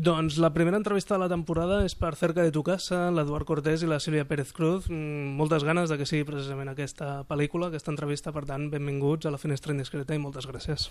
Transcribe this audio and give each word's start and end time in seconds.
Doncs 0.00 0.38
la 0.38 0.48
primera 0.54 0.78
entrevista 0.78 1.12
de 1.14 1.20
la 1.20 1.28
temporada 1.28 1.82
és 1.84 1.92
per 1.92 2.14
Cerca 2.16 2.40
de 2.40 2.52
tu 2.54 2.62
casa, 2.64 3.10
l'Eduard 3.12 3.44
Cortés 3.44 3.82
i 3.84 3.88
la 3.90 3.98
Sílvia 4.00 4.24
Pérez 4.24 4.54
Cruz. 4.56 4.86
Mm, 4.88 5.34
moltes 5.36 5.60
ganes 5.60 5.90
de 5.92 5.98
que 6.00 6.06
sigui 6.08 6.24
precisament 6.24 6.70
aquesta 6.72 7.26
pel·lícula, 7.28 7.68
aquesta 7.68 7.92
entrevista, 7.92 8.32
per 8.32 8.46
tant, 8.48 8.70
benvinguts 8.72 9.28
a 9.28 9.32
la 9.34 9.36
Finestra 9.36 9.74
Indiscreta 9.74 10.16
i 10.16 10.22
moltes 10.22 10.48
gràcies. 10.48 10.86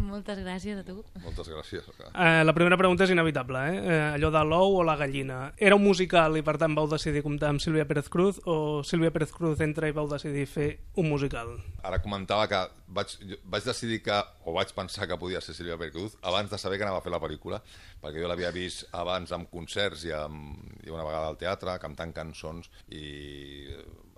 Moltes 0.00 0.40
gràcies 0.40 0.80
a 0.80 0.84
tu. 0.86 1.02
Moltes 1.20 1.50
gràcies. 1.52 1.90
Eh, 2.14 2.40
la 2.40 2.54
primera 2.56 2.78
pregunta 2.80 3.04
és 3.04 3.12
inevitable, 3.12 3.66
eh? 3.68 3.82
eh? 3.84 3.98
allò 4.14 4.30
de 4.32 4.44
l'ou 4.48 4.78
o 4.78 4.86
la 4.88 4.96
gallina. 4.96 5.52
Era 5.58 5.76
un 5.76 5.84
musical 5.84 6.40
i 6.40 6.42
per 6.46 6.56
tant 6.56 6.72
vau 6.72 6.88
decidir 6.88 7.20
comptar 7.26 7.52
amb 7.52 7.60
Sílvia 7.60 7.84
Pérez 7.84 8.08
Cruz 8.08 8.40
o 8.48 8.80
Sílvia 8.80 9.12
Pérez 9.12 9.36
Cruz 9.36 9.60
entra 9.60 9.92
i 9.92 9.92
vau 9.92 10.08
decidir 10.08 10.46
fer 10.48 10.70
un 10.96 11.12
musical? 11.12 11.52
Ara 11.84 12.00
comentava 12.00 12.48
que 12.48 12.64
vaig, 12.96 13.12
vaig 13.44 13.68
decidir 13.68 14.00
que, 14.08 14.22
o 14.48 14.56
vaig 14.56 14.72
pensar 14.72 15.04
que 15.10 15.20
podia 15.20 15.44
ser 15.44 15.52
Sílvia 15.52 15.76
Pérez 15.76 15.92
Cruz 15.92 16.16
abans 16.22 16.48
de 16.48 16.56
saber 16.56 16.80
que 16.80 16.88
anava 16.88 17.04
a 17.04 17.04
fer 17.04 17.12
la 17.12 17.20
pel·lícula, 17.20 17.60
perquè 18.00 18.24
jo 18.24 18.32
l'havia 18.32 18.53
vist 18.54 18.86
abans 18.96 19.32
amb 19.34 19.50
concerts 19.50 20.06
i, 20.08 20.12
amb, 20.14 20.58
i 20.86 20.92
una 20.94 21.04
vegada 21.06 21.30
al 21.32 21.38
teatre, 21.40 21.76
cantant 21.82 22.14
cançons, 22.16 22.70
i 22.94 23.04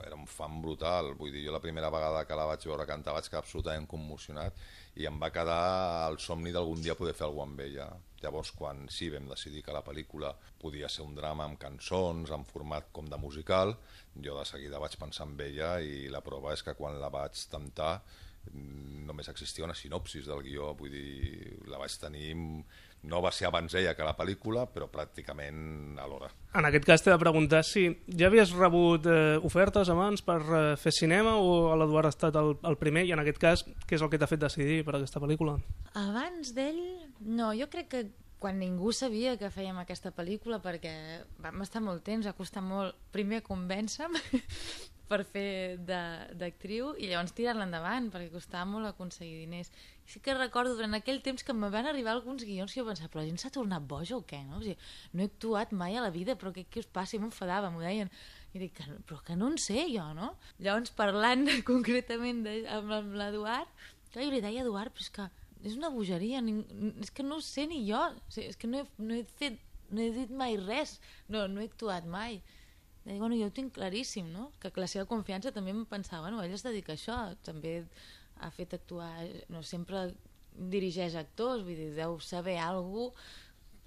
era 0.05 0.17
un 0.17 0.27
fan 0.31 0.61
brutal. 0.63 1.15
Vull 1.19 1.33
dir, 1.35 1.45
jo 1.47 1.55
la 1.55 1.63
primera 1.63 1.91
vegada 1.93 2.25
que 2.29 2.37
la 2.39 2.47
vaig 2.49 2.67
veure 2.69 2.87
cantar 2.89 3.17
vaig 3.17 3.31
quedar 3.31 3.43
absolutament 3.43 3.89
commocionat 3.91 4.59
i 4.97 5.07
em 5.09 5.17
va 5.21 5.33
quedar 5.33 6.09
el 6.09 6.19
somni 6.23 6.53
d'algun 6.55 6.81
dia 6.85 6.97
poder 6.97 7.15
fer 7.17 7.27
alguna 7.27 7.51
amb 7.51 7.65
ella. 7.67 7.89
Llavors, 8.23 8.53
quan 8.57 8.87
sí 8.93 9.11
vam 9.13 9.29
decidir 9.29 9.63
que 9.65 9.75
la 9.75 9.85
pel·lícula 9.85 10.33
podia 10.61 10.89
ser 10.89 11.05
un 11.05 11.17
drama 11.19 11.45
amb 11.45 11.61
cançons, 11.61 12.33
en 12.33 12.47
format 12.49 12.89
com 12.97 13.11
de 13.11 13.19
musical, 13.21 13.75
jo 14.17 14.39
de 14.39 14.47
seguida 14.49 14.81
vaig 14.81 14.97
pensar 15.01 15.29
en 15.29 15.37
ella 15.45 15.75
i 15.85 16.07
la 16.13 16.25
prova 16.25 16.55
és 16.57 16.65
que 16.65 16.77
quan 16.79 16.97
la 17.01 17.13
vaig 17.13 17.45
tentar 17.53 17.99
només 18.53 19.29
existia 19.33 19.65
una 19.65 19.75
sinopsis 19.75 20.27
del 20.27 20.43
guió, 20.45 20.73
vull 20.79 20.93
dir, 20.93 21.57
la 21.71 21.81
vaig 21.81 21.95
tenir 22.01 22.35
no 23.07 23.21
va 23.23 23.31
ser 23.31 23.47
abans 23.47 23.75
ella 23.79 23.95
que 23.95 24.05
la 24.05 24.17
pel·lícula, 24.19 24.67
però 24.73 24.89
pràcticament 24.91 25.99
alhora. 26.03 26.29
En 26.59 26.67
aquest 26.67 26.87
cas 26.89 27.05
t'he 27.05 27.13
de 27.13 27.21
preguntar 27.23 27.63
si 27.67 27.87
ja 28.09 28.27
havies 28.31 28.53
rebut 28.57 29.07
eh, 29.07 29.37
ofertes 29.47 29.91
abans 29.93 30.25
per 30.27 30.41
eh, 30.43 30.63
fer 30.81 30.93
cinema 30.95 31.37
o 31.39 31.75
l'Eduard 31.79 32.11
ha 32.11 32.15
estat 32.15 32.39
el, 32.41 32.57
el 32.67 32.79
primer 32.81 33.07
i 33.07 33.15
en 33.15 33.23
aquest 33.23 33.41
cas 33.43 33.65
què 33.87 33.99
és 33.99 34.03
el 34.03 34.11
que 34.11 34.19
t'ha 34.19 34.31
fet 34.31 34.43
decidir 34.43 34.83
per 34.87 34.97
aquesta 34.97 35.23
pel·lícula? 35.23 35.59
Abans 35.95 36.55
d'ell, 36.57 36.83
no, 37.21 37.53
jo 37.55 37.71
crec 37.73 37.93
que 37.93 38.07
quan 38.39 38.59
ningú 38.61 38.93
sabia 38.93 39.37
que 39.41 39.53
fèiem 39.53 39.79
aquesta 39.81 40.13
pel·lícula 40.15 40.61
perquè 40.65 40.93
vam 41.43 41.63
estar 41.65 41.81
molt 41.85 42.05
temps, 42.05 42.27
va 42.27 42.37
costar 42.37 42.63
molt 42.65 42.97
primer 43.15 43.43
convèncer-me 43.47 44.21
per 45.11 45.23
fer 45.25 45.79
d'actriu 45.87 46.93
i 46.99 47.09
llavors 47.09 47.35
tirar-la 47.37 47.67
endavant 47.69 48.11
perquè 48.13 48.29
costava 48.33 48.67
molt 48.69 48.91
aconseguir 48.91 49.45
diners 49.45 49.71
i 50.07 50.13
sí 50.13 50.23
que 50.23 50.35
recordo 50.35 50.75
durant 50.75 50.99
aquell 50.99 51.23
temps 51.23 51.47
que 51.47 51.55
me 51.55 51.71
van 51.71 51.87
arribar 51.87 52.13
alguns 52.13 52.45
guions 52.47 52.75
i 52.75 52.81
jo 52.81 52.87
pensava, 52.87 53.09
però 53.11 53.23
la 53.23 53.31
gent 53.31 53.41
s'ha 53.43 53.55
tornat 53.55 53.87
boja 53.87 54.19
o 54.19 54.25
què? 54.27 54.43
No? 54.47 54.61
O 54.61 54.65
sigui, 54.65 54.77
no 55.15 55.25
he 55.25 55.31
actuat 55.31 55.73
mai 55.73 55.97
a 55.97 56.05
la 56.05 56.13
vida 56.15 56.37
però 56.39 56.53
què, 56.55 56.67
què 56.71 56.83
us 56.83 56.91
passa? 56.91 57.17
I 57.17 57.23
m'enfadava, 57.23 57.71
m'ho 57.71 57.83
deien 57.83 58.13
i 58.55 58.61
dic, 58.63 58.79
però 59.09 59.19
que 59.25 59.37
no 59.37 59.51
en 59.53 59.59
sé 59.61 59.89
jo, 59.93 60.07
no? 60.17 60.35
Llavors 60.63 60.93
parlant 60.97 61.49
concretament 61.71 62.45
de, 62.47 62.61
amb 62.73 63.17
l'Eduard 63.17 63.87
jo 64.15 64.31
li 64.31 64.41
deia 64.41 64.63
Eduard, 64.65 64.95
però 64.95 65.05
és 65.05 65.13
que 65.13 65.27
és 65.65 65.77
una 65.79 65.91
bogeria, 65.91 66.43
és 67.01 67.11
que 67.15 67.25
no 67.25 67.39
ho 67.39 67.45
sé 67.45 67.67
ni 67.71 67.85
jo, 67.89 68.01
o 68.01 68.33
sigui, 68.33 68.51
és 68.53 68.61
que 68.61 68.69
no 68.71 68.83
he, 68.83 68.87
no 68.99 69.17
he 69.17 69.25
fet 69.39 69.63
no 69.91 70.03
he 70.03 70.11
dit 70.11 70.31
mai 70.35 70.57
res, 70.59 70.97
no, 71.31 71.45
no 71.47 71.63
he 71.63 71.69
actuat 71.71 72.07
mai 72.11 72.41
i, 73.07 73.19
bueno, 73.21 73.37
jo 73.39 73.47
ho 73.47 73.55
tinc 73.55 73.75
claríssim, 73.77 74.27
no? 74.35 74.49
Que 74.59 74.73
la 74.75 74.89
seva 74.91 75.07
confiança 75.07 75.53
també 75.55 75.71
em 75.71 75.85
pensava, 75.87 76.27
bueno, 76.27 76.43
ell 76.43 76.55
es 76.57 76.65
dedica 76.67 76.91
a 76.93 76.99
això, 76.99 77.19
també 77.47 77.79
ha 78.43 78.51
fet 78.51 78.75
actuar, 78.75 79.13
no 79.53 79.63
sempre 79.63 80.09
dirigeix 80.57 81.15
actors, 81.15 81.63
vull 81.63 81.79
dir, 81.79 81.93
deu 81.95 82.19
saber 82.19 82.57
alguna 82.59 83.15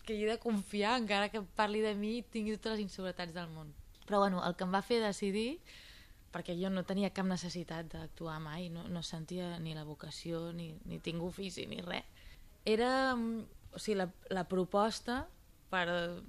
que 0.05 0.15
hi 0.15 0.23
he 0.23 0.29
de 0.31 0.39
confiar, 0.41 0.95
encara 1.01 1.27
que 1.29 1.43
parli 1.57 1.83
de 1.83 1.91
mi 1.99 2.15
i 2.17 2.23
tingui 2.23 2.55
totes 2.55 2.77
les 2.77 2.85
inseguretats 2.87 3.35
del 3.35 3.51
món. 3.51 3.73
Però 4.07 4.23
bueno, 4.23 4.39
el 4.47 4.55
que 4.57 4.65
em 4.65 4.71
va 4.73 4.81
fer 4.81 5.01
decidir, 5.03 5.59
perquè 6.33 6.55
jo 6.59 6.69
no 6.73 6.85
tenia 6.87 7.11
cap 7.15 7.27
necessitat 7.29 7.89
d'actuar 7.93 8.39
mai, 8.43 8.69
no, 8.73 8.87
no 8.87 9.03
sentia 9.05 9.57
ni 9.59 9.75
la 9.77 9.85
vocació, 9.87 10.49
ni, 10.53 10.71
ni 10.85 10.99
tinc 11.03 11.23
ofici, 11.25 11.65
ni 11.69 11.81
res, 11.85 12.07
era 12.65 13.13
o 13.15 13.79
sigui, 13.79 13.99
la, 14.01 14.09
la 14.33 14.45
proposta 14.49 15.23
per, 15.69 15.85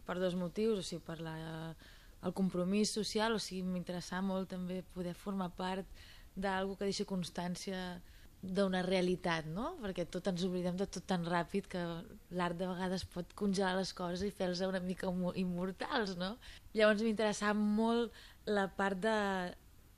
per 0.07 0.19
dos 0.21 0.37
motius, 0.37 0.81
o 0.81 0.87
sigui, 0.87 1.03
per 1.07 1.21
la 1.25 1.37
el 2.21 2.35
compromís 2.37 2.93
social, 2.93 3.33
o 3.33 3.41
sigui, 3.41 3.65
m'interessava 3.65 4.23
molt 4.27 4.51
també 4.53 4.83
poder 4.95 5.15
formar 5.17 5.51
part 5.57 5.89
d'algú 6.37 6.77
que 6.77 6.89
deixi 6.89 7.07
constància 7.09 8.01
d'una 8.41 8.81
realitat, 8.85 9.49
no? 9.53 9.75
Perquè 9.83 10.07
tot 10.09 10.29
ens 10.31 10.45
oblidem 10.47 10.77
de 10.81 10.87
tot 10.89 11.05
tan 11.09 11.27
ràpid 11.29 11.69
que 11.73 11.81
l'art 12.37 12.57
de 12.57 12.69
vegades 12.71 13.05
pot 13.15 13.33
congelar 13.37 13.75
les 13.77 13.93
coses 13.97 14.25
i 14.25 14.33
fer-les 14.33 14.63
una 14.65 14.81
mica 14.85 15.11
immortals, 15.41 16.15
no? 16.21 16.35
Llavors 16.77 17.05
m'interessava 17.05 17.57
molt 17.57 18.17
la 18.49 18.67
part 18.77 19.01
de 19.05 19.17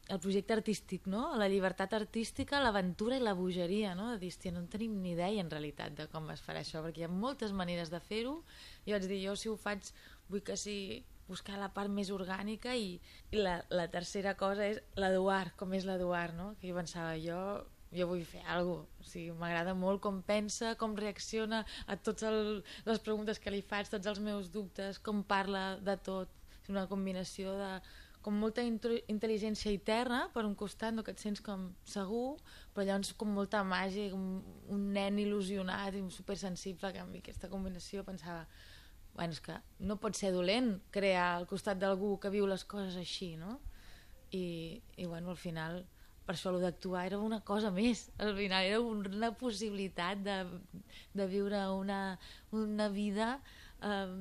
el 0.08 0.18
projecte 0.20 0.54
artístic, 0.54 1.06
no? 1.06 1.36
La 1.38 1.48
llibertat 1.48 1.94
artística, 1.94 2.60
l'aventura 2.60 3.16
i 3.16 3.22
la 3.22 3.36
bogeria, 3.38 3.94
no? 3.94 4.10
De 4.10 4.18
dir, 4.18 4.32
no 4.52 4.60
en 4.64 4.68
tenim 4.68 4.98
ni 5.02 5.12
idea 5.14 5.30
en 5.40 5.50
realitat 5.50 5.94
de 5.96 6.08
com 6.10 6.28
es 6.34 6.42
farà 6.42 6.64
això, 6.64 6.82
perquè 6.82 7.04
hi 7.04 7.06
ha 7.06 7.12
moltes 7.12 7.54
maneres 7.54 7.92
de 7.92 8.00
fer-ho 8.02 8.40
i 8.84 8.92
vaig 8.92 9.06
dir, 9.06 9.22
jo 9.22 9.36
si 9.38 9.48
ho 9.48 9.56
faig 9.56 9.92
vull 10.28 10.42
que 10.42 10.56
sigui 10.56 11.02
buscar 11.28 11.58
la 11.60 11.70
part 11.72 11.88
més 11.88 12.10
orgànica 12.12 12.74
i, 12.76 12.96
i 13.30 13.38
la, 13.38 13.60
la 13.70 13.86
tercera 13.88 14.34
cosa 14.36 14.66
és 14.66 14.82
l'Eduard, 14.98 15.54
com 15.56 15.72
és 15.78 15.86
l'Eduard, 15.88 16.34
no? 16.36 16.50
Que 16.60 16.68
jo 16.72 16.76
pensava, 16.76 17.14
jo, 17.22 17.38
jo 17.94 18.08
vull 18.10 18.24
fer 18.26 18.42
alguna 18.42 18.82
cosa, 18.82 19.06
o 19.06 19.08
sigui, 19.14 19.32
m'agrada 19.38 19.74
molt 19.78 20.02
com 20.04 20.20
pensa, 20.26 20.74
com 20.80 20.98
reacciona 20.98 21.62
a 21.86 21.96
totes 21.96 22.62
les 22.88 23.02
preguntes 23.06 23.40
que 23.40 23.54
li 23.54 23.62
faig, 23.62 23.88
tots 23.92 24.10
els 24.12 24.20
meus 24.20 24.50
dubtes, 24.52 24.98
com 24.98 25.22
parla 25.22 25.76
de 25.80 25.96
tot, 26.10 26.40
és 26.62 26.70
una 26.74 26.88
combinació 26.90 27.54
de 27.58 27.72
com 28.22 28.36
molta 28.38 28.62
intel·ligència 28.62 29.72
interna 29.74 30.24
per 30.34 30.44
un 30.46 30.54
costat, 30.58 30.94
no, 30.94 31.02
que 31.02 31.14
et 31.14 31.22
sents 31.22 31.42
com 31.44 31.70
segur, 31.88 32.36
però 32.74 32.86
llavors 32.86 33.12
com 33.18 33.32
molta 33.34 33.62
màgia, 33.66 34.10
com 34.12 34.42
un 34.72 34.84
nen 34.94 35.18
il·lusionat 35.22 35.98
i 35.98 36.04
supersensible, 36.14 36.92
que 36.94 37.02
a 37.02 37.08
mi 37.08 37.22
aquesta 37.22 37.50
combinació 37.52 38.06
pensava 38.06 38.46
bueno, 39.14 39.32
és 39.32 39.40
que 39.44 39.56
no 39.84 39.98
pot 40.00 40.16
ser 40.16 40.32
dolent 40.32 40.78
crear 40.94 41.32
al 41.36 41.48
costat 41.50 41.80
d'algú 41.80 42.14
que 42.20 42.32
viu 42.32 42.46
les 42.48 42.64
coses 42.64 42.96
així, 42.96 43.34
no? 43.36 43.58
I, 44.32 44.80
i 44.96 45.04
bueno, 45.04 45.34
al 45.34 45.36
final, 45.36 45.82
per 46.24 46.34
això 46.36 46.54
d'actuar 46.56 47.04
era 47.10 47.18
una 47.20 47.42
cosa 47.44 47.70
més, 47.74 48.06
al 48.18 48.32
final 48.38 48.64
era 48.70 48.80
una 48.80 49.32
possibilitat 49.36 50.22
de, 50.24 50.38
de 51.12 51.26
viure 51.28 51.60
una, 51.76 52.18
una 52.56 52.88
vida 52.88 53.34
um, 53.88 54.16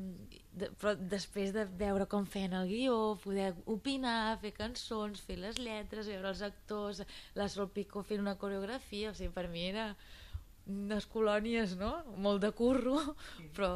de, 0.51 0.69
però 0.81 0.93
després 1.13 1.53
de 1.55 1.65
veure 1.79 2.07
com 2.11 2.25
feien 2.27 2.55
el 2.57 2.67
guió, 2.71 2.97
poder 3.23 3.51
opinar, 3.71 4.37
fer 4.43 4.51
cançons, 4.57 5.21
fer 5.27 5.37
les 5.39 5.59
lletres, 5.61 6.09
veure 6.11 6.33
els 6.33 6.43
actors, 6.47 7.03
la 7.39 7.47
Sol 7.51 7.69
Pico 7.71 8.03
fent 8.07 8.23
una 8.23 8.37
coreografia, 8.41 9.11
o 9.11 9.17
sigui, 9.17 9.31
per 9.35 9.47
mi 9.53 9.65
era 9.69 9.91
unes 10.67 11.07
colònies, 11.09 11.75
no? 11.79 11.93
Molt 12.21 12.43
de 12.43 12.51
curro, 12.55 12.99
però 13.55 13.71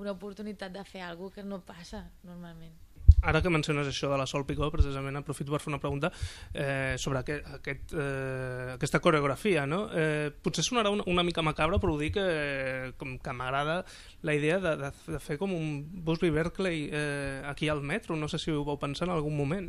una 0.00 0.14
oportunitat 0.16 0.72
de 0.74 0.84
fer 0.84 1.04
alguna 1.06 1.34
que 1.34 1.46
no 1.46 1.60
passa 1.66 2.04
normalment. 2.26 2.76
Ara 3.22 3.42
que 3.44 3.52
menciones 3.52 3.88
això 3.90 4.08
de 4.08 4.16
la 4.16 4.26
Sol 4.26 4.46
Picó, 4.48 4.70
precisament 4.72 5.18
aprofito 5.20 5.52
per 5.52 5.60
fer 5.60 5.70
una 5.72 5.80
pregunta 5.80 6.08
eh, 6.54 6.96
sobre 6.98 7.20
aquest, 7.20 7.48
aquest, 7.58 7.92
eh, 7.92 8.76
aquesta 8.76 9.00
coreografia. 9.04 9.66
No? 9.68 9.82
Eh, 9.92 10.30
potser 10.32 10.64
sonarà 10.64 10.92
una, 10.94 11.04
una 11.10 11.24
mica 11.26 11.44
macabra, 11.44 11.78
però 11.82 11.94
ho 11.94 12.00
dic 12.00 12.16
eh, 12.20 12.92
com 13.00 13.18
que 13.20 13.34
m'agrada 13.36 13.82
la 14.24 14.36
idea 14.36 14.60
de, 14.62 14.76
de, 14.80 14.92
de 15.12 15.20
fer 15.20 15.36
com 15.40 15.52
un 15.52 15.82
Busby 16.06 16.30
Berkeley 16.32 16.88
eh, 16.88 17.42
aquí 17.50 17.68
al 17.68 17.82
metro. 17.82 18.16
No 18.16 18.28
sé 18.28 18.40
si 18.40 18.54
ho 18.54 18.64
vau 18.64 18.80
pensar 18.80 19.08
en 19.08 19.16
algun 19.18 19.36
moment. 19.36 19.68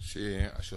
Sí, 0.00 0.26
això, 0.50 0.76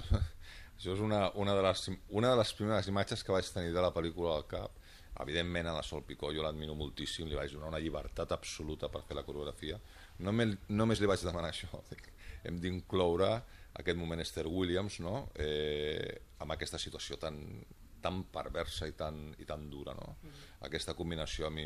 això 0.77 0.95
és 0.95 1.03
una, 1.03 1.25
una, 1.39 1.57
de 1.59 1.67
les, 1.67 1.89
una 2.15 2.31
de 2.31 2.39
les 2.39 2.55
primeres 2.55 2.87
imatges 2.87 3.23
que 3.23 3.35
vaig 3.35 3.51
tenir 3.51 3.75
de 3.75 3.83
la 3.83 3.91
pel·lícula 3.95 4.37
al 4.37 4.47
cap 4.47 4.79
evidentment 5.21 5.67
a 5.69 5.75
la 5.75 5.83
Sol 5.85 6.01
Picó 6.07 6.31
jo 6.33 6.41
l'admiro 6.41 6.73
moltíssim, 6.73 7.27
li 7.29 7.37
vaig 7.37 7.51
donar 7.53 7.69
una 7.69 7.81
llibertat 7.83 8.31
absoluta 8.33 8.89
per 8.89 9.03
fer 9.05 9.13
la 9.13 9.21
coreografia 9.27 9.77
només, 10.25 10.55
només 10.69 11.01
li 11.01 11.09
vaig 11.09 11.21
demanar 11.21 11.51
això 11.53 11.69
hem 12.43 12.59
d'incloure 12.63 13.29
aquest 13.79 13.97
moment 13.97 14.21
Esther 14.21 14.45
Williams 14.47 14.99
no? 15.01 15.29
eh, 15.35 16.21
amb 16.43 16.53
aquesta 16.53 16.77
situació 16.81 17.17
tan, 17.21 17.39
tan 18.03 18.23
perversa 18.33 18.87
i 18.89 18.95
tan, 18.99 19.19
i 19.39 19.47
tan 19.49 19.69
dura 19.71 19.95
no? 19.97 20.15
Mm 20.21 20.29
-hmm. 20.29 20.65
aquesta 20.67 20.93
combinació 20.93 21.47
a 21.47 21.49
mi 21.49 21.65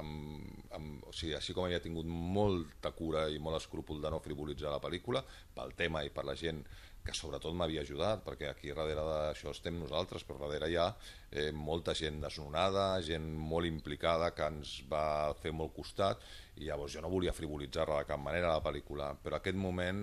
amb, 0.00 0.70
amb, 0.70 1.04
o 1.08 1.12
sigui, 1.12 1.34
així 1.34 1.54
com 1.54 1.64
havia 1.64 1.80
tingut 1.80 2.06
molta 2.06 2.92
cura 2.92 3.28
i 3.28 3.38
molt 3.38 3.56
escrúpol 3.56 4.00
de 4.00 4.10
no 4.10 4.20
frivolitzar 4.20 4.70
la 4.70 4.80
pel·lícula 4.80 5.24
pel 5.54 5.74
tema 5.74 6.04
i 6.04 6.10
per 6.10 6.24
la 6.24 6.34
gent 6.34 6.64
que 7.04 7.12
sobretot 7.12 7.52
m'havia 7.52 7.82
ajudat, 7.84 8.22
perquè 8.24 8.48
aquí 8.48 8.72
darrere 8.72 9.02
d'això 9.04 9.52
estem 9.52 9.76
nosaltres, 9.76 10.24
però 10.24 10.38
darrere 10.40 10.70
hi 10.72 10.78
ha 10.80 10.86
eh, 11.30 11.50
molta 11.52 11.92
gent 11.98 12.22
desnonada, 12.22 12.86
gent 13.04 13.26
molt 13.52 13.68
implicada 13.68 14.30
que 14.36 14.48
ens 14.48 14.78
va 14.90 15.34
fer 15.42 15.52
molt 15.52 15.74
costat, 15.76 16.24
i 16.56 16.70
llavors 16.70 16.96
jo 16.96 17.02
no 17.04 17.12
volia 17.12 17.36
frivolitzar-la 17.36 18.00
de 18.00 18.08
cap 18.08 18.22
manera 18.24 18.54
la 18.56 18.64
pel·lícula, 18.64 19.12
però 19.20 19.36
aquest 19.36 19.58
moment 19.60 20.00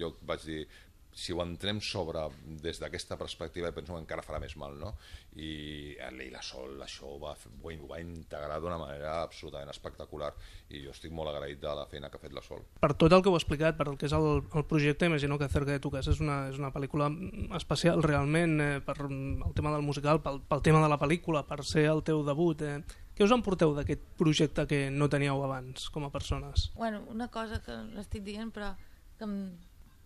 jo 0.00 0.16
vaig 0.26 0.48
dir 0.48 0.64
si 1.12 1.32
ho 1.32 1.42
entrem 1.44 1.80
sobre 1.84 2.24
des 2.62 2.78
d'aquesta 2.80 3.18
perspectiva 3.20 3.72
penso 3.72 3.92
que 3.92 4.00
encara 4.00 4.24
farà 4.24 4.40
més 4.40 4.56
mal 4.56 4.78
no? 4.80 4.94
i 5.36 5.92
i 5.92 6.30
la 6.32 6.42
Sol 6.42 6.80
això 6.82 7.08
ho 7.14 7.18
va, 7.20 7.34
ho 7.36 7.88
va 7.88 8.00
integrar 8.00 8.58
d'una 8.60 8.78
manera 8.80 9.22
absolutament 9.22 9.70
espectacular 9.70 10.32
i 10.70 10.82
jo 10.84 10.92
estic 10.92 11.12
molt 11.12 11.30
agraït 11.30 11.60
de 11.60 11.74
la 11.76 11.86
feina 11.86 12.08
que 12.08 12.16
ha 12.16 12.22
fet 12.22 12.32
la 12.32 12.42
Sol 12.44 12.64
Per 12.80 12.92
tot 12.94 13.12
el 13.12 13.22
que 13.22 13.28
heu 13.28 13.36
explicat, 13.36 13.76
per 13.76 13.88
el 13.90 13.98
que 14.00 14.08
és 14.08 14.14
el, 14.16 14.42
el 14.42 14.64
projecte 14.68 15.06
imagino 15.06 15.38
que 15.38 15.48
Cerca 15.52 15.72
de 15.72 15.80
tu 15.84 15.90
casa 15.92 16.12
és 16.14 16.20
una, 16.20 16.48
és 16.48 16.58
una 16.58 16.72
pel·lícula 16.72 17.10
especial 17.58 18.02
realment 18.02 18.60
eh, 18.60 18.80
per 18.84 18.96
el 19.04 19.52
tema 19.56 19.74
del 19.74 19.84
musical, 19.84 20.22
pel, 20.24 20.40
pel 20.48 20.64
tema 20.64 20.80
de 20.82 20.88
la 20.88 21.00
pel·lícula 21.00 21.44
per 21.48 21.60
ser 21.64 21.88
el 21.90 22.00
teu 22.06 22.24
debut 22.24 22.64
eh. 22.64 22.78
què 23.12 23.26
us 23.26 23.34
emporteu 23.34 23.74
d'aquest 23.76 24.06
projecte 24.16 24.64
que 24.70 24.86
no 24.90 25.10
teníeu 25.12 25.42
abans 25.44 25.90
com 25.92 26.06
a 26.08 26.12
persones? 26.14 26.70
Bueno, 26.78 27.04
una 27.12 27.28
cosa 27.28 27.60
que 27.60 27.76
l'estic 27.92 28.24
dient 28.24 28.54
però 28.54 28.72
que 29.18 29.28
em 29.28 29.36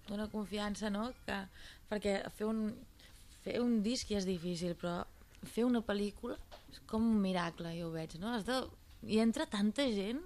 dona 0.09 0.29
confiança, 0.33 0.91
no? 0.93 1.09
Que, 1.27 1.41
perquè 1.91 2.19
fer 2.39 2.49
un, 2.49 2.71
fer 3.45 3.59
un 3.63 3.81
disc 3.85 4.11
ja 4.11 4.21
és 4.21 4.29
difícil, 4.29 4.77
però 4.79 5.01
fer 5.47 5.67
una 5.67 5.83
pel·lícula 5.87 6.39
és 6.73 6.81
com 6.91 7.05
un 7.05 7.21
miracle, 7.23 7.75
jo 7.79 7.91
ho 7.91 7.95
veig, 7.95 8.17
no? 8.23 8.33
Has 8.35 8.47
de, 8.49 8.61
hi 9.07 9.21
entra 9.23 9.49
tanta 9.51 9.87
gent 9.95 10.23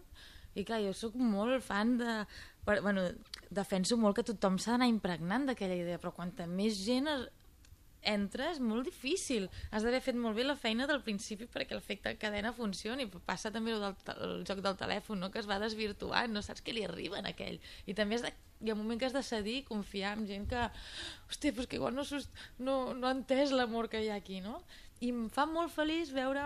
i 0.58 0.64
clar, 0.66 0.80
jo 0.84 0.94
sóc 0.96 1.18
molt 1.18 1.62
fan 1.64 1.96
de... 2.00 2.14
Per, 2.66 2.80
bueno, 2.84 3.06
defenso 3.50 3.96
molt 3.96 4.18
que 4.18 4.26
tothom 4.26 4.58
s'ha 4.60 4.74
d'anar 4.74 4.90
impregnant 4.90 5.46
d'aquella 5.48 5.78
idea, 5.78 6.00
però 6.00 6.12
quanta 6.14 6.46
més 6.46 6.82
gent 6.84 7.08
es, 7.10 7.28
entra 8.02 8.50
és 8.50 8.60
molt 8.62 8.88
difícil. 8.88 9.48
Has 9.70 9.84
d'haver 9.84 10.00
fet 10.04 10.18
molt 10.18 10.36
bé 10.36 10.44
la 10.46 10.56
feina 10.56 10.86
del 10.90 11.02
principi 11.04 11.48
perquè 11.50 11.76
l'efecte 11.76 12.14
cadena 12.20 12.52
funcioni. 12.56 13.08
Passa 13.26 13.52
també 13.52 13.74
el, 13.76 13.82
del, 13.84 13.96
el 14.26 14.44
joc 14.48 14.62
del 14.64 14.78
telèfon, 14.80 15.20
no? 15.20 15.30
que 15.30 15.40
es 15.42 15.48
va 15.50 15.60
desvirtuant, 15.62 16.32
no 16.32 16.42
saps 16.42 16.64
què 16.64 16.74
li 16.76 16.84
arriba 16.86 17.20
a 17.20 17.26
aquell. 17.30 17.60
I 17.86 17.96
també 17.98 18.18
has 18.18 18.26
de, 18.26 18.32
hi 18.60 18.70
ha 18.70 18.76
un 18.76 18.82
moment 18.82 19.00
que 19.00 19.08
has 19.08 19.16
de 19.16 19.24
cedir 19.24 19.60
i 19.60 19.66
confiar 19.68 20.16
en 20.18 20.26
gent 20.28 20.48
que, 20.50 20.66
hòstia, 21.28 21.54
però 21.56 21.68
que 21.68 21.80
igual 21.80 21.96
no, 21.96 22.04
no, 22.58 22.76
no 22.94 23.08
ha 23.08 23.14
entès 23.16 23.54
l'amor 23.56 23.88
que 23.92 24.02
hi 24.04 24.10
ha 24.12 24.18
aquí, 24.20 24.40
no? 24.44 24.60
I 25.00 25.12
em 25.14 25.28
fa 25.32 25.46
molt 25.48 25.72
feliç 25.72 26.12
veure 26.12 26.44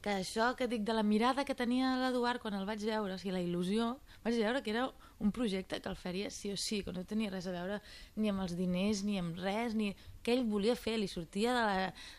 que 0.00 0.14
això 0.22 0.54
que 0.56 0.68
dic 0.68 0.84
de 0.88 0.94
la 0.96 1.04
mirada 1.04 1.44
que 1.44 1.54
tenia 1.56 1.92
l'Eduard 2.00 2.40
quan 2.40 2.56
el 2.56 2.64
vaig 2.68 2.80
veure, 2.88 3.14
o 3.14 3.20
sigui, 3.20 3.34
la 3.34 3.42
il·lusió, 3.44 3.88
vaig 4.24 4.38
veure 4.40 4.62
que 4.64 4.72
era 4.72 4.86
un 5.20 5.32
projecte 5.36 5.80
que 5.80 5.90
el 5.90 5.98
faria 6.00 6.30
sí 6.32 6.52
o 6.52 6.56
sí, 6.56 6.80
que 6.82 6.94
no 6.96 7.04
tenia 7.04 7.32
res 7.32 7.48
a 7.50 7.52
veure 7.52 7.80
ni 8.16 8.32
amb 8.32 8.40
els 8.46 8.56
diners, 8.56 9.02
ni 9.04 9.18
amb 9.20 9.36
res, 9.36 9.76
ni 9.76 9.92
que 10.24 10.32
ell 10.32 10.46
volia 10.48 10.76
fer, 10.76 10.96
li 10.96 11.08
sortia 11.08 11.52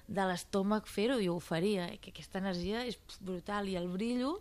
de 0.08 0.28
l'estómac 0.30 0.86
fer-ho 0.86 1.18
i 1.20 1.30
ho 1.30 1.40
faria, 1.42 1.90
i 1.90 1.98
que 1.98 2.14
aquesta 2.14 2.42
energia 2.42 2.86
és 2.86 3.00
brutal, 3.20 3.70
i 3.70 3.80
el 3.82 3.90
brillo 3.90 4.38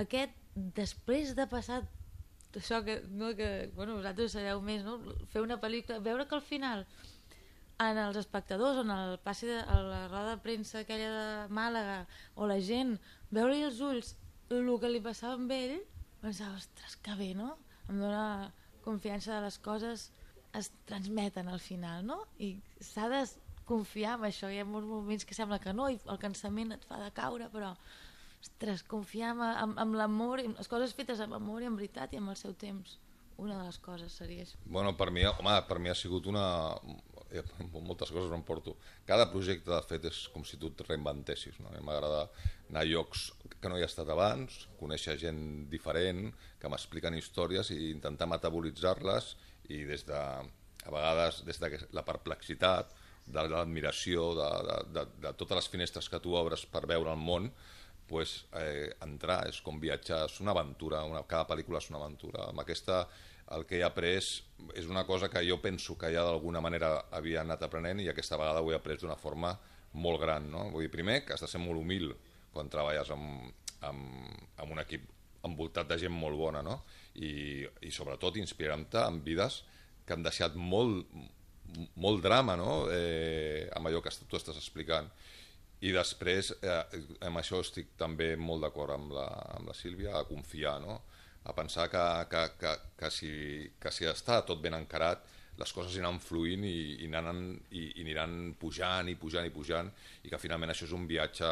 aquest, 0.00 0.32
després 0.54 1.34
de 1.36 1.46
passar 1.50 1.82
això 2.54 2.80
que, 2.86 3.00
no, 3.10 3.32
que 3.34 3.70
bueno, 3.74 3.96
vosaltres 3.98 4.32
sabeu 4.36 4.60
més, 4.62 4.84
no? 4.86 5.00
fer 5.32 5.42
una 5.42 5.58
pel·lícula, 5.60 5.98
veure 5.98 6.26
que 6.30 6.36
al 6.38 6.44
final 6.44 6.84
en 7.82 7.98
els 7.98 8.18
espectadors, 8.20 8.82
en 8.84 8.90
el 8.94 9.16
passi 9.24 9.48
de 9.50 9.58
a 9.60 9.78
la 9.82 10.02
roda 10.08 10.34
de 10.34 10.42
premsa 10.42 10.82
aquella 10.82 11.10
de 11.10 11.54
Màlaga, 11.54 12.04
o 12.36 12.46
la 12.46 12.60
gent, 12.62 12.96
veure-li 13.34 13.64
els 13.66 13.80
ulls 13.82 14.14
el 14.54 14.68
que 14.80 14.90
li 14.90 15.00
passava 15.02 15.34
amb 15.34 15.50
ell, 15.54 15.80
pensava, 16.22 16.58
ostres, 16.60 16.96
que 17.02 17.14
bé, 17.18 17.32
no? 17.34 17.56
Em 17.88 17.98
dona 18.00 18.52
confiança 18.84 19.34
de 19.34 19.40
les 19.46 19.58
coses 19.58 20.10
es 20.54 20.70
transmeten 20.86 21.48
al 21.48 21.60
final, 21.60 22.04
no? 22.06 22.20
I 22.38 22.54
s'ha 22.80 23.08
de 23.10 23.24
confiar 23.66 24.18
en 24.18 24.28
això. 24.28 24.50
Hi 24.52 24.60
ha 24.62 24.68
molts 24.68 24.88
moments 24.88 25.24
que 25.26 25.34
sembla 25.36 25.58
que 25.58 25.74
no, 25.74 25.88
i 25.90 25.98
el 25.98 26.20
cansament 26.22 26.76
et 26.76 26.84
fa 26.86 27.00
de 27.02 27.10
caure, 27.16 27.48
però 27.52 27.72
ostres, 28.44 28.84
confiar 28.86 29.32
en, 29.34 29.42
en, 29.48 29.74
en 29.80 29.96
l'amor, 29.98 30.44
les 30.44 30.70
coses 30.70 30.94
fetes 30.94 31.22
amb 31.24 31.38
amor 31.40 31.64
i 31.64 31.70
amb 31.70 31.80
veritat 31.80 32.12
i 32.12 32.20
amb 32.20 32.30
el 32.34 32.38
seu 32.38 32.54
temps. 32.60 32.98
Una 33.40 33.56
de 33.58 33.66
les 33.66 33.80
coses 33.82 34.14
seria 34.14 34.44
això. 34.44 34.60
Bueno, 34.70 34.92
per 34.96 35.10
mi, 35.10 35.24
home, 35.26 35.56
per 35.66 35.80
mi 35.82 35.90
ha 35.90 35.96
sigut 35.98 36.28
una, 36.30 36.44
moltes 37.88 38.12
coses 38.14 38.32
em 38.34 38.42
porto. 38.46 38.76
Cada 39.08 39.26
projecte, 39.32 39.70
de 39.70 39.80
fet, 39.88 40.08
és 40.10 40.24
com 40.34 40.44
si 40.46 40.58
tu 40.60 40.70
et 40.72 40.84
reinventessis. 40.88 41.60
No? 41.64 41.72
M'agrada 41.86 42.26
anar 42.70 42.84
a 42.84 42.88
llocs 42.88 43.30
que 43.60 43.70
no 43.70 43.78
hi 43.78 43.84
he 43.84 43.88
estat 43.88 44.10
abans, 44.12 44.64
conèixer 44.80 45.16
gent 45.20 45.40
diferent, 45.72 46.28
que 46.60 46.70
m'expliquen 46.70 47.16
històries 47.18 47.72
i 47.74 47.90
intentar 47.92 48.28
metabolitzar-les 48.30 49.34
i 49.74 49.84
des 49.88 50.04
de, 50.08 50.20
a 50.84 50.92
vegades, 50.92 51.42
des 51.48 51.60
de 51.60 51.72
la 51.96 52.04
perplexitat, 52.06 52.92
de 53.24 53.44
l'admiració, 53.48 54.32
de, 54.36 54.48
de, 54.68 54.80
de, 54.96 55.04
de 55.24 55.32
totes 55.40 55.62
les 55.62 55.70
finestres 55.72 56.10
que 56.12 56.20
tu 56.20 56.34
obres 56.36 56.66
per 56.68 56.84
veure 56.90 57.12
el 57.14 57.20
món, 57.20 57.48
pues, 58.08 58.34
eh, 58.60 58.90
entrar 59.04 59.44
és 59.48 59.60
com 59.64 59.78
viatjar, 59.80 60.24
és 60.28 60.40
una 60.44 60.52
aventura, 60.52 61.04
una, 61.08 61.22
cada 61.28 61.48
pel·lícula 61.48 61.80
és 61.80 61.88
una 61.92 62.02
aventura. 62.02 62.50
Amb 62.50 62.60
aquesta 62.60 63.06
el 63.52 63.66
que 63.68 63.78
he 63.78 63.84
après 63.84 64.24
és 64.74 64.86
una 64.88 65.04
cosa 65.04 65.28
que 65.28 65.42
jo 65.44 65.60
penso 65.60 65.98
que 65.98 66.10
ja 66.14 66.24
d'alguna 66.24 66.62
manera 66.64 66.94
havia 67.12 67.42
anat 67.42 67.66
aprenent 67.66 68.00
i 68.00 68.08
aquesta 68.08 68.38
vegada 68.40 68.62
ho 68.62 68.70
he 68.72 68.76
après 68.76 69.00
d'una 69.00 69.18
forma 69.20 69.52
molt 69.94 70.20
gran. 70.22 70.48
No? 70.50 70.68
Vull 70.72 70.86
dir, 70.86 70.92
primer, 70.92 71.20
que 71.24 71.34
has 71.34 71.44
de 71.44 71.50
ser 71.50 71.60
molt 71.62 71.80
humil 71.80 72.14
quan 72.54 72.70
treballes 72.70 73.10
amb, 73.14 73.52
amb, 73.84 74.40
amb 74.56 74.72
un 74.72 74.82
equip 74.82 75.06
envoltat 75.44 75.90
de 75.90 75.98
gent 76.00 76.14
molt 76.14 76.38
bona, 76.40 76.62
no? 76.64 76.80
I, 77.20 77.62
i 77.84 77.92
sobretot 77.92 78.38
inspirant-te 78.40 79.02
en 79.04 79.20
vides 79.26 79.60
que 80.06 80.16
han 80.16 80.24
deixat 80.24 80.56
molt, 80.56 81.04
molt 82.00 82.22
drama, 82.24 82.56
no? 82.56 82.84
Eh, 82.92 83.68
amb 83.76 83.90
allò 83.90 84.00
que 84.04 84.12
tu 84.24 84.38
estàs 84.38 84.56
explicant. 84.60 85.10
I 85.84 85.92
després, 85.92 86.54
eh, 86.64 87.02
amb 87.28 87.42
això 87.42 87.60
estic 87.60 87.92
també 88.00 88.32
molt 88.40 88.64
d'acord 88.64 88.94
amb, 88.96 89.12
la, 89.12 89.26
amb 89.58 89.68
la 89.68 89.76
Sílvia, 89.76 90.16
a 90.16 90.24
confiar, 90.28 90.78
no? 90.80 91.02
A 91.44 91.52
pensar 91.52 91.88
que, 91.92 92.04
que, 92.30 92.42
que, 92.60 92.74
que, 92.98 93.10
si, 93.12 93.30
que 93.80 93.92
si 93.92 94.08
està 94.08 94.40
tot 94.48 94.62
ben 94.64 94.76
encarat 94.76 95.24
les 95.60 95.72
coses 95.72 95.94
aniran 95.94 96.18
fluint 96.18 96.64
i, 96.66 96.78
i, 97.04 97.08
anaran, 97.10 97.44
i, 97.70 97.84
i 98.00 98.02
aniran 98.02 98.54
pujant 98.58 99.10
i 99.10 99.14
pujant 99.18 99.46
i 99.46 99.52
pujant 99.54 99.90
i 100.24 100.32
que 100.32 100.40
finalment 100.42 100.72
això 100.72 100.88
és 100.88 100.96
un 100.96 101.04
viatge 101.06 101.50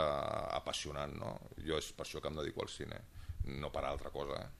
apassionant 0.57 1.15
no? 1.21 1.37
jo 1.63 1.79
és 1.79 1.93
per 1.95 2.07
això 2.07 2.23
que 2.23 2.33
em 2.33 2.41
dedico 2.41 2.65
al 2.65 2.73
cine 2.73 2.99
no 3.61 3.71
per 3.75 3.85
altra 3.87 4.11
cosa 4.15 4.41
eh? 4.41 4.51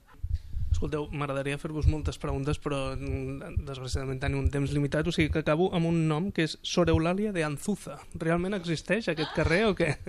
Escolteu, 0.73 1.05
m'agradaria 1.13 1.59
fer-vos 1.61 1.85
moltes 1.85 2.17
preguntes, 2.17 2.57
però 2.57 2.95
mm, 2.95 3.59
desgraciadament 3.67 4.17
tenim 4.23 4.39
un 4.41 4.47
temps 4.51 4.71
limitat, 4.73 5.05
o 5.05 5.13
sigui 5.13 5.29
que 5.29 5.43
acabo 5.43 5.67
amb 5.77 5.85
un 5.85 5.99
nom 6.09 6.31
que 6.33 6.47
és 6.47 6.55
Sor 6.65 6.89
Eulàlia 6.89 7.29
de 7.35 7.43
Anzuza. 7.45 7.99
Realment 8.17 8.57
existeix 8.57 9.11
aquest 9.11 9.35
carrer 9.37 9.67
o 9.69 9.75
què? 9.77 9.93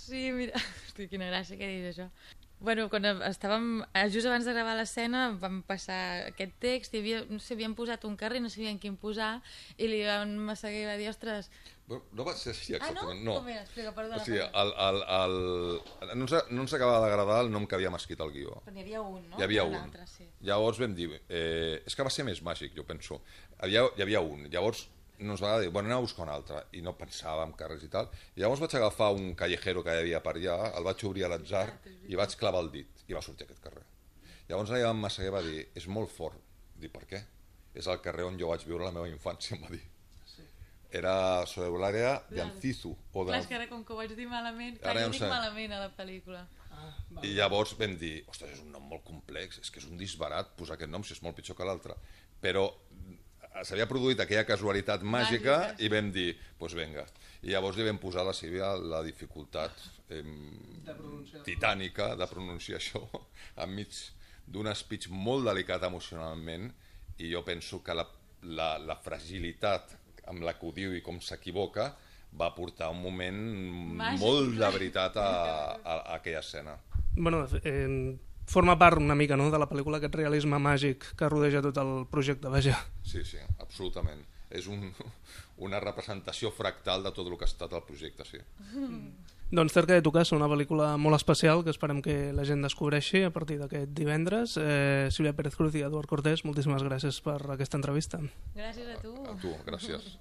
Sí, 0.00 0.30
mira, 0.34 0.58
hosti, 0.84 1.06
quina 1.10 1.28
gràcia 1.30 1.58
que 1.58 1.68
diguis 1.68 1.92
això. 1.92 2.08
Bueno, 2.60 2.90
quan 2.92 3.06
estàvem, 3.24 3.80
eh, 3.96 4.10
just 4.12 4.28
abans 4.28 4.44
de 4.44 4.52
gravar 4.52 4.74
l'escena 4.76 5.30
vam 5.40 5.62
passar 5.64 6.26
aquest 6.28 6.58
text 6.60 6.92
i 6.92 7.00
havia, 7.00 7.22
no 7.32 7.38
sé, 7.40 7.54
havien 7.56 7.72
posat 7.74 8.04
un 8.04 8.18
carrer, 8.20 8.42
no 8.44 8.50
sabien 8.52 8.78
quin 8.78 8.98
posar 9.00 9.38
i 9.78 9.88
li 9.88 10.02
van 10.04 10.34
Massaguer 10.44 10.84
va 10.90 10.98
dir, 11.00 11.08
ostres... 11.08 11.48
Bueno, 11.88 12.04
no 12.12 12.26
va 12.28 12.34
ser 12.36 12.52
així 12.52 12.76
exactament, 12.76 13.22
ah, 13.22 13.24
no? 13.24 13.30
no. 13.30 13.38
Com 13.40 13.48
era? 13.48 13.64
Explica, 13.64 13.94
perdona. 13.96 14.20
O 14.20 14.26
sigui, 14.28 14.42
el, 14.44 14.74
el, 14.84 15.00
el, 15.16 15.38
no, 16.12 16.28
ens, 16.28 16.36
no 16.52 16.66
ens 16.66 16.76
acabava 16.76 17.00
d'agradar 17.06 17.40
el 17.46 17.50
nom 17.50 17.64
que 17.66 17.80
havíem 17.80 17.96
escrit 17.96 18.20
al 18.20 18.30
guió. 18.36 18.60
Però 18.66 18.76
n'hi 18.76 18.84
havia 18.84 19.00
un, 19.08 19.24
no? 19.24 19.40
Hi 19.40 19.48
havia 19.48 19.64
un. 19.64 19.80
Altre, 19.80 20.04
sí. 20.12 20.28
Llavors 20.46 20.84
vam 20.84 20.94
dir, 20.94 21.08
eh, 21.32 21.80
és 21.80 21.96
que 21.96 22.06
va 22.06 22.12
ser 22.12 22.28
més 22.28 22.44
màgic, 22.44 22.76
jo 22.76 22.84
penso. 22.86 23.22
Hi 23.56 23.70
havia, 23.70 23.88
hi 23.96 24.04
havia 24.04 24.22
un, 24.22 24.44
llavors 24.52 24.84
no 25.20 25.34
ens 25.36 25.42
va 25.44 25.54
dir, 25.60 25.70
bueno, 25.70 25.88
anem 25.88 26.00
a 26.00 26.04
buscar 26.04 26.24
un 26.26 26.32
altre, 26.32 26.62
i 26.76 26.82
no 26.84 26.96
pensàvem 26.98 27.52
carrers 27.58 27.84
i 27.86 27.90
tal. 27.92 28.08
I 28.36 28.42
llavors 28.42 28.62
vaig 28.64 28.76
agafar 28.78 29.10
un 29.16 29.34
callejero 29.38 29.84
que 29.84 29.94
hi 29.94 30.04
havia 30.04 30.22
per 30.24 30.36
allà, 30.36 30.58
el 30.78 30.86
vaig 30.86 31.04
obrir 31.08 31.26
a 31.26 31.32
l'atzar 31.32 31.66
i 32.08 32.18
vaig 32.18 32.36
clavar 32.40 32.62
el 32.64 32.70
dit, 32.74 33.04
i 33.08 33.16
va 33.16 33.22
sortir 33.24 33.46
aquest 33.46 33.62
carrer. 33.64 33.84
Llavors 34.50 34.72
allà 34.74 34.90
en 34.90 34.98
Massaguer 34.98 35.34
va 35.34 35.44
dir, 35.46 35.68
és 35.78 35.86
molt 35.86 36.10
fort. 36.10 36.40
Dic, 36.80 36.92
per 36.94 37.04
què? 37.06 37.20
És 37.76 37.86
el 37.86 38.00
carrer 38.02 38.26
on 38.26 38.38
jo 38.40 38.48
vaig 38.50 38.64
viure 38.66 38.88
la 38.88 38.94
meva 38.94 39.08
infància, 39.10 39.56
em 39.56 39.62
va 39.62 39.70
dir. 39.70 39.82
Sí. 40.32 40.46
Era 41.00 41.12
sobre 41.46 41.78
l'àrea 41.82 42.16
d'Ancizu. 42.32 42.90
O 43.12 43.26
de... 43.26 43.30
Clar, 43.30 43.42
és 43.44 43.50
que 43.50 43.58
ara 43.60 43.68
com 43.70 43.84
que 43.86 43.94
ho 43.94 44.00
vaig 44.00 44.16
dir 44.18 44.26
malament, 44.30 44.80
clar, 44.80 44.96
jo 45.04 45.12
dic 45.14 45.28
malament 45.28 45.76
a 45.76 45.84
la 45.84 45.92
pel·lícula. 45.94 46.42
Ah, 46.74 46.90
I 47.22 47.34
llavors 47.36 47.76
vam 47.78 47.94
dir, 48.00 48.16
ostres, 48.32 48.56
és 48.56 48.64
un 48.64 48.72
nom 48.74 48.88
molt 48.90 49.04
complex, 49.06 49.60
és 49.62 49.70
que 49.70 49.82
és 49.82 49.86
un 49.86 50.00
disbarat 50.00 50.54
posar 50.58 50.78
aquest 50.78 50.90
nom 50.90 51.04
si 51.06 51.14
és 51.14 51.22
molt 51.22 51.38
pitjor 51.38 51.58
que 51.58 51.68
l'altre. 51.68 51.94
Però 52.42 52.66
s'havia 53.64 53.86
produït 53.90 54.20
aquella 54.22 54.46
casualitat 54.48 55.02
màgica 55.02 55.56
Màgica. 55.58 55.82
i 55.84 55.88
vam 55.92 56.10
dir, 56.14 56.32
doncs 56.34 56.58
pues 56.60 56.74
venga. 56.78 57.04
I 57.42 57.54
llavors 57.54 57.76
li 57.78 57.86
vam 57.86 57.98
posar 57.98 58.22
a 58.22 58.28
la 58.30 58.34
Sílvia 58.36 58.74
la 58.76 59.02
dificultat 59.02 59.72
eh, 60.12 60.22
de 60.84 61.42
titànica 61.46 62.14
de 62.16 62.26
pronunciar 62.30 62.78
això 62.80 63.00
enmig 63.64 63.96
d'un 64.46 64.68
speech 64.74 65.08
molt 65.10 65.46
delicat 65.46 65.82
emocionalment 65.86 66.70
i 67.18 67.30
jo 67.32 67.42
penso 67.46 67.82
que 67.84 67.94
la, 67.94 68.06
la, 68.42 68.76
la 68.78 68.96
fragilitat 68.96 69.96
amb 70.30 70.44
la 70.46 70.54
que 70.58 70.66
ho 70.66 70.72
diu 70.76 70.94
i 70.96 71.02
com 71.02 71.20
s'equivoca 71.20 71.90
va 72.40 72.52
portar 72.54 72.90
un 72.94 73.00
moment 73.02 73.38
Màgic. 73.98 74.20
molt 74.22 74.58
de 74.58 74.70
veritat 74.76 75.16
a, 75.18 75.28
a, 75.82 75.94
a 75.96 76.14
aquella 76.20 76.42
escena. 76.44 76.76
Bueno, 77.16 77.46
eh, 77.64 78.16
forma 78.50 78.76
part 78.78 78.98
una 78.98 79.14
mica 79.14 79.38
no, 79.38 79.48
de 79.52 79.58
la 79.62 79.68
pel·lícula 79.70 80.00
aquest 80.00 80.18
realisme 80.18 80.58
màgic 80.58 81.12
que 81.16 81.30
rodeja 81.30 81.62
tot 81.62 81.78
el 81.82 82.06
projecte, 82.10 82.50
vaja. 82.50 82.76
Sí, 83.06 83.24
sí, 83.24 83.38
absolutament. 83.62 84.24
És 84.50 84.66
un, 84.66 84.88
una 85.66 85.80
representació 85.82 86.50
fractal 86.50 87.06
de 87.06 87.14
tot 87.14 87.28
el 87.28 87.36
que 87.38 87.46
ha 87.46 87.52
estat 87.52 87.76
el 87.78 87.86
projecte, 87.86 88.26
sí. 88.26 88.42
Mm. 88.74 89.36
Doncs 89.50 89.74
Cerca 89.74 89.94
de 89.94 90.02
tu 90.02 90.12
casa, 90.14 90.36
una 90.36 90.46
pel·lícula 90.46 90.92
molt 90.94 91.16
especial 91.16 91.64
que 91.66 91.72
esperem 91.74 91.98
que 92.02 92.30
la 92.34 92.44
gent 92.46 92.62
descobreixi 92.62 93.24
a 93.26 93.32
partir 93.34 93.56
d'aquest 93.58 93.90
divendres. 93.98 94.54
Eh, 94.54 95.08
Sílvia 95.10 95.34
Pérez 95.34 95.56
Cruz 95.58 95.74
i 95.74 95.82
Eduard 95.82 96.06
Cortés, 96.10 96.44
moltíssimes 96.46 96.84
gràcies 96.86 97.18
per 97.24 97.40
aquesta 97.56 97.78
entrevista. 97.80 98.22
Gràcies 98.54 98.92
a 98.94 99.00
tu. 99.02 99.16
A 99.26 99.34
tu, 99.42 99.50
gràcies. 99.66 100.12